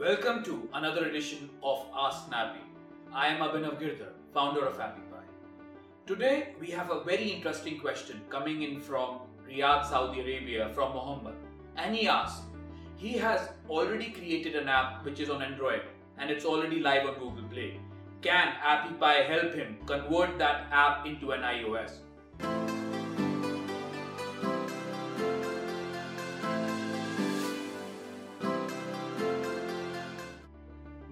Welcome 0.00 0.42
to 0.44 0.66
another 0.72 1.08
edition 1.08 1.50
of 1.62 1.84
Ask 1.94 2.26
Snappy. 2.26 2.60
I 3.12 3.26
am 3.26 3.42
Abhinav 3.46 3.78
Girdhar, 3.78 4.12
founder 4.32 4.64
of 4.64 4.78
AppyPie. 4.78 5.26
Today 6.06 6.54
we 6.58 6.68
have 6.70 6.90
a 6.90 7.04
very 7.04 7.26
interesting 7.30 7.78
question 7.78 8.22
coming 8.30 8.62
in 8.62 8.80
from 8.80 9.18
Riyadh, 9.46 9.90
Saudi 9.90 10.20
Arabia 10.20 10.70
from 10.72 10.94
Mohammed. 10.94 11.34
And 11.76 11.94
he 11.94 12.08
asks, 12.08 12.46
he 12.96 13.12
has 13.18 13.50
already 13.68 14.08
created 14.10 14.56
an 14.56 14.70
app 14.70 15.04
which 15.04 15.20
is 15.20 15.28
on 15.28 15.42
Android 15.42 15.82
and 16.16 16.30
it's 16.30 16.46
already 16.46 16.80
live 16.80 17.06
on 17.06 17.18
Google 17.18 17.46
Play. 17.50 17.78
Can 18.22 18.54
AppyPie 18.64 19.26
help 19.26 19.52
him 19.52 19.76
convert 19.84 20.38
that 20.38 20.68
app 20.72 21.04
into 21.04 21.32
an 21.32 21.42
iOS? 21.42 21.98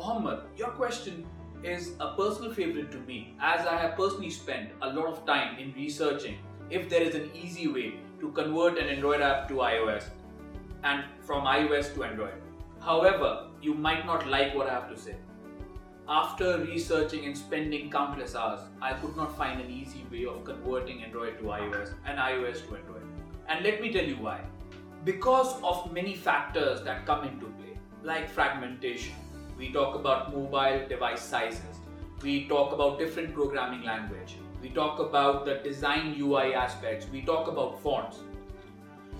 Mohammed, 0.00 0.38
your 0.56 0.70
question 0.70 1.26
is 1.62 1.92
a 2.00 2.14
personal 2.16 2.54
favorite 2.54 2.90
to 2.90 2.96
me 3.00 3.34
as 3.38 3.66
I 3.66 3.76
have 3.76 3.96
personally 3.96 4.30
spent 4.30 4.70
a 4.80 4.88
lot 4.88 5.08
of 5.08 5.26
time 5.26 5.58
in 5.58 5.74
researching 5.74 6.38
if 6.70 6.88
there 6.88 7.02
is 7.02 7.14
an 7.14 7.30
easy 7.34 7.68
way 7.68 7.96
to 8.20 8.30
convert 8.32 8.78
an 8.78 8.88
Android 8.88 9.20
app 9.20 9.46
to 9.48 9.56
iOS 9.56 10.04
and 10.84 11.04
from 11.20 11.44
iOS 11.44 11.92
to 11.96 12.04
Android. 12.04 12.32
However, 12.80 13.48
you 13.60 13.74
might 13.74 14.06
not 14.06 14.26
like 14.26 14.54
what 14.54 14.70
I 14.70 14.72
have 14.72 14.88
to 14.88 14.96
say. 14.98 15.16
After 16.08 16.56
researching 16.60 17.26
and 17.26 17.36
spending 17.36 17.90
countless 17.90 18.34
hours, 18.34 18.60
I 18.80 18.94
could 18.94 19.14
not 19.18 19.36
find 19.36 19.60
an 19.60 19.70
easy 19.70 20.06
way 20.10 20.24
of 20.24 20.44
converting 20.44 21.04
Android 21.04 21.38
to 21.40 21.44
iOS 21.44 21.92
and 22.06 22.18
iOS 22.18 22.66
to 22.68 22.76
Android. 22.76 23.04
And 23.50 23.62
let 23.62 23.82
me 23.82 23.92
tell 23.92 24.04
you 24.04 24.16
why. 24.16 24.40
Because 25.04 25.60
of 25.62 25.92
many 25.92 26.14
factors 26.14 26.80
that 26.84 27.04
come 27.04 27.24
into 27.24 27.48
play, 27.58 27.78
like 28.02 28.30
fragmentation, 28.30 29.12
we 29.60 29.70
talk 29.70 29.94
about 29.94 30.34
mobile 30.34 30.88
device 30.88 31.20
sizes, 31.20 31.80
we 32.22 32.48
talk 32.48 32.72
about 32.72 32.98
different 32.98 33.34
programming 33.34 33.82
language, 33.82 34.36
we 34.62 34.70
talk 34.70 34.98
about 34.98 35.44
the 35.44 35.56
design 35.56 36.16
UI 36.18 36.54
aspects, 36.54 37.06
we 37.12 37.20
talk 37.20 37.46
about 37.46 37.82
fonts. 37.82 38.20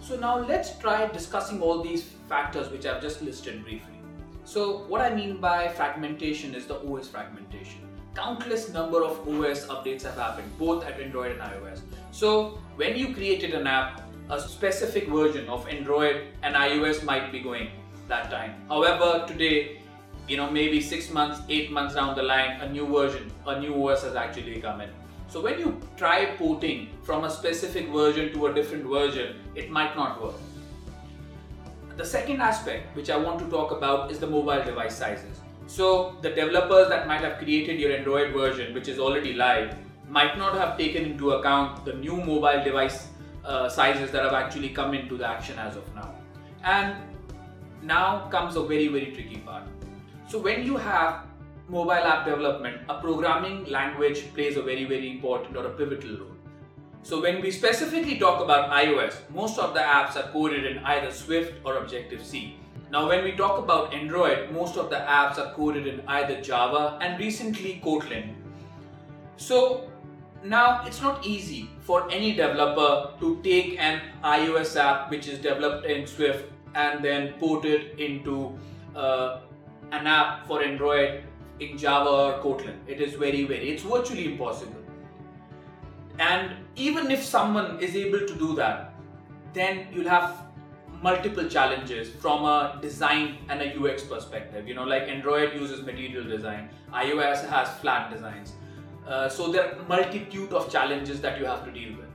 So 0.00 0.16
now 0.18 0.38
let's 0.38 0.78
try 0.78 1.06
discussing 1.08 1.60
all 1.60 1.82
these 1.82 2.04
factors 2.26 2.70
which 2.70 2.86
I've 2.86 3.02
just 3.02 3.20
listed 3.20 3.62
briefly. 3.62 4.00
So 4.44 4.78
what 4.88 5.02
I 5.02 5.14
mean 5.14 5.36
by 5.42 5.68
fragmentation 5.68 6.54
is 6.54 6.66
the 6.66 6.80
OS 6.88 7.08
fragmentation. 7.08 7.82
Countless 8.14 8.72
number 8.72 9.04
of 9.04 9.20
OS 9.28 9.66
updates 9.66 10.04
have 10.04 10.16
happened 10.16 10.50
both 10.58 10.86
at 10.86 10.98
Android 10.98 11.32
and 11.32 11.42
iOS. 11.42 11.82
So 12.12 12.58
when 12.76 12.96
you 12.96 13.14
created 13.14 13.52
an 13.52 13.66
app, 13.66 14.00
a 14.30 14.40
specific 14.40 15.08
version 15.08 15.46
of 15.50 15.68
Android 15.68 16.28
and 16.42 16.54
iOS 16.54 17.04
might 17.04 17.30
be 17.30 17.40
going 17.40 17.68
that 18.08 18.30
time. 18.30 18.54
However, 18.68 19.24
today 19.26 19.79
you 20.30 20.36
know 20.36 20.48
maybe 20.56 20.80
six 20.80 21.10
months 21.10 21.40
eight 21.48 21.72
months 21.76 21.96
down 21.96 22.14
the 22.16 22.22
line 22.22 22.60
a 22.66 22.68
new 22.72 22.86
version 22.96 23.30
a 23.52 23.58
new 23.60 23.72
os 23.86 24.04
has 24.04 24.14
actually 24.14 24.60
come 24.66 24.80
in. 24.80 24.90
So 25.32 25.40
when 25.40 25.58
you 25.58 25.80
try 25.96 26.18
porting 26.36 26.88
from 27.02 27.24
a 27.24 27.30
specific 27.30 27.88
version 27.88 28.32
to 28.34 28.46
a 28.46 28.54
different 28.54 28.84
version 28.84 29.34
it 29.56 29.70
might 29.70 29.96
not 29.96 30.22
work. 30.22 30.36
The 31.96 32.06
second 32.12 32.40
aspect 32.50 32.96
which 32.96 33.10
i 33.16 33.16
want 33.24 33.40
to 33.44 33.48
talk 33.56 33.72
about 33.78 34.12
is 34.12 34.20
the 34.20 34.30
mobile 34.36 34.62
device 34.70 34.96
sizes. 34.96 35.40
So 35.66 35.88
the 36.22 36.30
developers 36.30 36.88
that 36.94 37.08
might 37.08 37.26
have 37.28 37.38
created 37.38 37.80
your 37.80 37.92
android 37.96 38.32
version 38.32 38.72
which 38.78 38.92
is 38.94 39.00
already 39.08 39.34
live 39.42 39.74
might 40.18 40.38
not 40.38 40.56
have 40.62 40.78
taken 40.78 41.10
into 41.10 41.32
account 41.32 41.84
the 41.84 41.94
new 41.94 42.16
mobile 42.30 42.62
device 42.70 43.08
uh, 43.44 43.68
sizes 43.68 44.10
that 44.12 44.24
have 44.24 44.38
actually 44.44 44.70
come 44.80 44.94
into 44.94 45.16
the 45.16 45.28
action 45.28 45.58
as 45.58 45.76
of 45.76 45.94
now. 45.94 46.14
And 46.62 46.96
now 47.82 48.28
comes 48.38 48.56
a 48.64 48.66
very 48.72 48.88
very 48.96 49.12
tricky 49.18 49.38
part 49.50 49.79
so 50.30 50.38
when 50.38 50.64
you 50.64 50.76
have 50.76 51.24
mobile 51.68 52.06
app 52.10 52.24
development, 52.24 52.82
a 52.88 53.00
programming 53.00 53.64
language 53.64 54.32
plays 54.32 54.56
a 54.56 54.62
very, 54.62 54.84
very 54.84 55.10
important 55.10 55.56
or 55.56 55.66
a 55.66 55.70
pivotal 55.70 56.18
role. 56.18 56.36
So 57.02 57.20
when 57.20 57.40
we 57.40 57.50
specifically 57.50 58.16
talk 58.16 58.40
about 58.40 58.70
iOS, 58.70 59.16
most 59.34 59.58
of 59.58 59.74
the 59.74 59.80
apps 59.80 60.14
are 60.14 60.30
coded 60.30 60.66
in 60.66 60.78
either 60.84 61.10
Swift 61.10 61.54
or 61.64 61.78
Objective-C. 61.78 62.56
Now 62.92 63.08
when 63.08 63.24
we 63.24 63.32
talk 63.32 63.58
about 63.58 63.92
Android, 63.92 64.52
most 64.52 64.76
of 64.76 64.88
the 64.88 64.96
apps 64.96 65.38
are 65.38 65.52
coded 65.54 65.88
in 65.88 66.00
either 66.06 66.40
Java 66.40 66.96
and 67.00 67.18
recently 67.18 67.80
Kotlin. 67.84 68.34
So 69.36 69.90
now 70.44 70.84
it's 70.86 71.02
not 71.02 71.26
easy 71.26 71.68
for 71.80 72.08
any 72.08 72.34
developer 72.34 73.18
to 73.18 73.40
take 73.42 73.80
an 73.80 74.00
iOS 74.22 74.76
app 74.76 75.10
which 75.10 75.26
is 75.26 75.40
developed 75.40 75.86
in 75.86 76.06
Swift 76.06 76.52
and 76.76 77.04
then 77.04 77.32
port 77.40 77.64
it 77.64 77.98
into 77.98 78.56
uh, 78.94 79.40
an 79.92 80.06
app 80.06 80.46
for 80.46 80.62
Android 80.62 81.24
in 81.60 81.76
Java 81.76 82.10
or 82.10 82.32
Kotlin. 82.42 82.76
It 82.86 83.00
is 83.00 83.14
very, 83.14 83.44
very, 83.44 83.70
it's 83.70 83.82
virtually 83.82 84.32
impossible. 84.32 84.76
And 86.18 86.52
even 86.76 87.10
if 87.10 87.22
someone 87.22 87.78
is 87.80 87.96
able 87.96 88.20
to 88.20 88.34
do 88.34 88.54
that, 88.56 88.94
then 89.52 89.86
you'll 89.92 90.08
have 90.08 90.50
multiple 91.02 91.48
challenges 91.48 92.10
from 92.10 92.44
a 92.44 92.78
design 92.82 93.38
and 93.48 93.62
a 93.62 93.78
UX 93.78 94.02
perspective. 94.02 94.68
You 94.68 94.74
know, 94.74 94.84
like 94.84 95.04
Android 95.08 95.54
uses 95.54 95.82
material 95.82 96.24
design, 96.24 96.68
iOS 96.92 97.48
has 97.48 97.68
flat 97.78 98.12
designs. 98.12 98.52
Uh, 99.06 99.28
so 99.28 99.50
there 99.50 99.74
are 99.74 99.82
multitude 99.84 100.52
of 100.52 100.70
challenges 100.70 101.20
that 101.22 101.38
you 101.38 101.46
have 101.46 101.64
to 101.64 101.70
deal 101.70 101.96
with. 101.96 102.08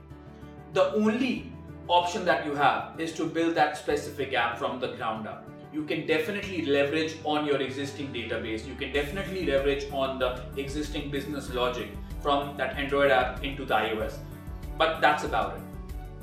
The 0.72 0.92
only 0.92 1.52
option 1.88 2.24
that 2.24 2.46
you 2.46 2.54
have 2.54 2.98
is 3.00 3.12
to 3.14 3.26
build 3.26 3.54
that 3.56 3.76
specific 3.76 4.34
app 4.34 4.58
from 4.58 4.80
the 4.80 4.88
ground 4.88 5.26
up 5.26 5.48
you 5.72 5.84
can 5.84 6.06
definitely 6.06 6.64
leverage 6.66 7.16
on 7.24 7.46
your 7.46 7.60
existing 7.60 8.12
database. 8.12 8.66
You 8.66 8.74
can 8.74 8.92
definitely 8.92 9.46
leverage 9.46 9.86
on 9.92 10.18
the 10.18 10.42
existing 10.56 11.10
business 11.10 11.52
logic 11.52 11.88
from 12.22 12.56
that 12.56 12.76
Android 12.76 13.10
app 13.10 13.44
into 13.44 13.64
the 13.64 13.74
iOS. 13.74 14.18
But 14.78 15.00
that's 15.00 15.24
about 15.24 15.56
it. 15.56 15.62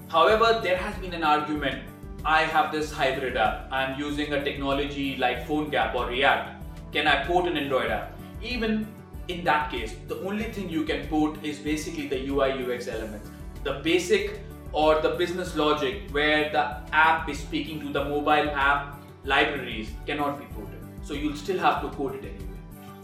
However, 0.08 0.60
there 0.62 0.78
has 0.78 0.96
been 0.98 1.14
an 1.14 1.24
argument 1.24 1.84
I 2.26 2.44
have 2.44 2.72
this 2.72 2.90
hybrid 2.90 3.36
app. 3.36 3.68
I'm 3.70 4.00
using 4.00 4.32
a 4.32 4.42
technology 4.42 5.18
like 5.18 5.46
PhoneGap 5.46 5.94
or 5.94 6.08
React. 6.08 6.64
Can 6.94 7.06
I 7.06 7.26
port 7.26 7.48
an 7.48 7.58
Android 7.58 7.92
app? 7.92 8.18
Even 8.42 8.88
in 9.28 9.44
that 9.44 9.70
case, 9.70 9.96
the 10.08 10.20
only 10.22 10.46
thing 10.46 10.70
you 10.70 10.86
can 10.86 11.06
port 11.08 11.44
is 11.44 11.60
basically 11.60 12.08
the 12.08 12.30
UI 12.30 12.52
UX 12.64 12.88
elements. 12.88 13.30
The 13.66 13.82
basic 13.84 14.40
or 14.72 15.02
the 15.02 15.10
business 15.10 15.56
logic 15.58 16.10
where 16.12 16.50
the 16.50 16.82
app 16.94 17.28
is 17.28 17.40
speaking 17.40 17.82
to 17.82 17.92
the 17.92 18.06
mobile 18.06 18.50
app 18.52 19.03
libraries 19.24 19.90
cannot 20.06 20.40
be 20.40 20.46
ported. 20.54 20.80
So 21.04 21.14
you'll 21.14 21.36
still 21.36 21.60
have 21.60 21.82
to 21.82 21.90
code 21.90 22.16
it 22.16 22.26
anyway. 22.26 22.60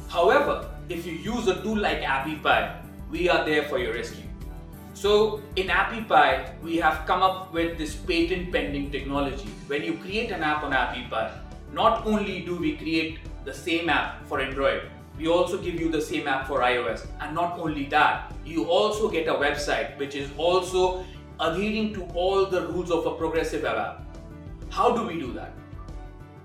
However, 0.10 0.70
if 0.90 1.06
you 1.06 1.14
use 1.14 1.48
a 1.48 1.62
tool 1.62 1.78
like 1.78 2.02
AppyPie, 2.02 2.82
we 3.12 3.30
are 3.30 3.46
there 3.46 3.64
for 3.64 3.78
your 3.78 3.94
rescue. 3.94 4.24
So 4.94 5.42
in 5.56 5.68
AppyPie, 5.68 6.62
we 6.62 6.78
have 6.78 7.06
come 7.06 7.22
up 7.22 7.54
with 7.54 7.78
this 7.78 7.96
patent 7.96 8.52
pending 8.52 8.92
technology. 8.92 9.50
When 9.68 9.84
you 9.84 9.94
create 9.94 10.32
an 10.32 10.44
app 10.44 10.64
on 10.64 10.72
AppyPie, 10.72 11.32
not 11.74 12.06
only 12.06 12.42
do 12.42 12.56
we 12.56 12.76
create 12.76 13.20
the 13.46 13.54
same 13.54 13.90
app 13.90 14.28
for 14.28 14.42
Android, 14.42 14.84
we 15.18 15.28
also 15.28 15.58
give 15.58 15.80
you 15.80 15.90
the 15.92 16.02
same 16.02 16.28
app 16.28 16.48
for 16.48 16.62
iOS. 16.62 17.06
And 17.20 17.36
not 17.36 17.60
only 17.60 17.86
that, 17.86 18.34
you 18.46 18.66
also 18.66 19.10
get 19.10 19.28
a 19.28 19.34
website 19.34 19.98
which 19.98 20.16
is 20.16 20.30
also 20.38 21.06
adhering 21.40 21.94
to 21.94 22.04
all 22.14 22.46
the 22.46 22.68
rules 22.68 22.90
of 22.90 23.06
a 23.06 23.16
progressive 23.16 23.66
app. 23.66 24.04
How 24.70 24.96
do 24.96 25.08
we 25.08 25.20
do 25.20 25.32
that? 25.34 25.54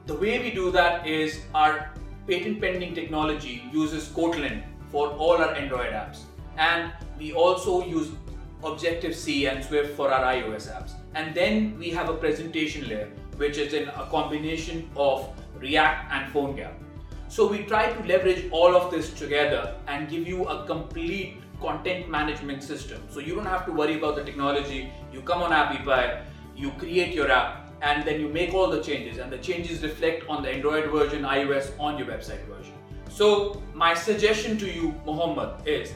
The 0.06 0.15
way 0.15 0.38
we 0.38 0.50
do 0.50 0.70
that 0.70 1.06
is 1.06 1.41
our 1.54 1.91
patent 2.26 2.60
pending 2.60 2.94
technology 2.94 3.62
uses 3.72 4.06
Kotlin 4.09 4.62
for 4.91 5.09
all 5.09 5.38
our 5.38 5.54
Android 5.54 5.92
apps. 5.92 6.25
And 6.59 6.92
we 7.19 7.32
also 7.32 7.87
use 7.87 8.10
Objective-C 8.62 9.47
and 9.47 9.65
Swift 9.65 9.97
for 9.97 10.12
our 10.12 10.34
iOS 10.34 10.70
apps. 10.70 10.92
And 11.15 11.34
then 11.34 11.78
we 11.78 11.88
have 11.88 12.10
a 12.10 12.15
presentation 12.15 12.87
layer, 12.87 13.09
which 13.38 13.56
is 13.56 13.72
in 13.72 13.88
a 13.88 14.06
combination 14.10 14.91
of 14.94 15.26
React 15.59 16.12
and 16.12 16.32
PhoneGap. 16.34 16.75
So 17.28 17.48
we 17.48 17.62
try 17.62 17.91
to 17.91 18.06
leverage 18.06 18.45
all 18.51 18.77
of 18.77 18.91
this 18.91 19.10
together 19.15 19.74
and 19.89 20.06
give 20.10 20.28
you 20.28 20.45
a 20.45 20.66
complete 20.66 21.39
content 21.62 22.10
management 22.10 22.62
system. 22.62 23.01
So 23.09 23.21
you 23.21 23.34
don't 23.34 23.47
have 23.47 23.65
to 23.65 23.72
worry 23.72 23.97
about 23.97 24.16
the 24.16 24.24
technology. 24.24 24.92
You 25.15 25.22
come 25.22 25.42
on 25.42 25.51
AppyPie, 25.51 26.22
you 26.54 26.72
create 26.72 27.15
your 27.15 27.30
app, 27.30 27.64
and 27.84 28.03
then 28.04 28.19
you 28.19 28.28
make 28.28 28.54
all 28.54 28.71
the 28.71 28.83
changes 28.83 29.19
and 29.19 29.31
the 29.31 29.36
changes 29.39 29.83
reflect 29.83 30.27
on 30.27 30.42
the 30.42 30.48
Android 30.51 30.91
version, 30.91 31.22
iOS 31.22 31.71
on 31.78 31.98
your 31.98 32.07
website 32.07 32.42
version. 32.47 32.72
So 33.10 33.63
my 33.75 33.92
suggestion 33.92 34.57
to 34.59 34.66
you, 34.66 34.95
Mohammed, 35.04 35.69
is 35.69 35.92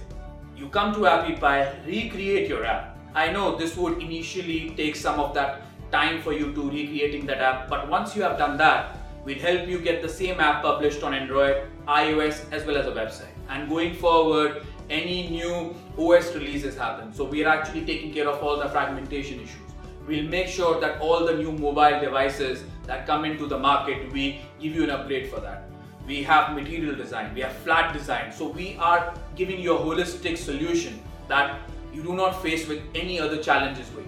you 0.55 0.69
come 0.69 0.95
to 0.95 1.07
Appy 1.07 1.35
AppyPie, 1.35 1.87
recreate 1.87 2.49
your 2.49 2.65
app. 2.67 2.99
I 3.15 3.33
know 3.33 3.57
this 3.57 3.75
would 3.77 4.03
initially 4.03 4.75
take 4.77 4.97
some 4.97 5.19
of 5.19 5.33
that 5.35 5.63
time 5.91 6.21
for 6.21 6.35
you 6.35 6.53
to 6.53 6.71
recreating 6.71 7.25
that 7.27 7.39
app, 7.39 7.71
but 7.71 7.89
once 7.89 8.15
you 8.15 8.23
have 8.23 8.37
done 8.37 8.59
that, 8.59 8.99
we'll 9.25 9.39
help 9.39 9.67
you 9.67 9.79
get 9.79 10.03
the 10.03 10.09
same 10.09 10.41
app 10.41 10.63
published 10.63 11.03
on 11.03 11.15
Android, 11.15 11.69
iOS, 11.87 12.45
as 12.53 12.67
well 12.67 12.77
as 12.77 12.87
a 12.87 12.93
website. 12.93 13.33
And 13.49 13.67
going 13.67 13.95
forward, 13.95 14.63
any 14.91 15.29
new 15.31 15.75
OS 15.97 16.35
releases 16.35 16.77
happen. 16.77 17.15
So 17.15 17.25
we 17.25 17.45
are 17.45 17.49
actually 17.49 17.87
taking 17.87 18.13
care 18.13 18.29
of 18.29 18.43
all 18.43 18.59
the 18.59 18.69
fragmentation 18.69 19.41
issues 19.41 19.69
we'll 20.09 20.29
make 20.29 20.49
sure 20.49 20.81
that 20.81 21.01
all 21.01 21.27
the 21.27 21.35
new 21.35 21.53
mobile 21.53 22.01
devices 22.01 22.65
that 22.87 23.07
come 23.07 23.27
into 23.27 23.47
the 23.47 23.59
market, 23.59 24.11
we 24.11 24.41
give 24.59 24.75
you 24.75 24.85
an 24.85 24.91
upgrade 24.91 25.29
for 25.29 25.39
that. 25.41 25.69
We 26.07 26.23
have 26.23 26.55
material 26.55 26.95
design, 26.97 27.35
we 27.35 27.43
have 27.43 27.53
flat 27.53 27.93
design. 27.93 28.33
So 28.33 28.49
we 28.49 28.77
are 28.79 29.15
giving 29.37 29.61
you 29.61 29.77
a 29.77 29.79
holistic 29.79 30.39
solution 30.39 31.03
that 31.29 31.61
you 31.93 32.03
do 32.03 32.15
not 32.15 32.43
face 32.43 32.67
with 32.67 32.81
any 32.95 33.21
other 33.21 33.43
challenges 33.43 33.87
forward. 33.89 34.08